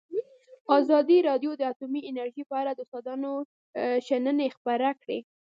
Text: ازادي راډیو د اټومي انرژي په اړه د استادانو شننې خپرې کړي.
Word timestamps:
ازادي 0.77 1.17
راډیو 1.29 1.51
د 1.57 1.61
اټومي 1.71 2.01
انرژي 2.09 2.43
په 2.49 2.55
اړه 2.61 2.71
د 2.75 2.79
استادانو 2.85 3.31
شننې 4.07 4.47
خپرې 4.55 4.91
کړي. 5.01 5.19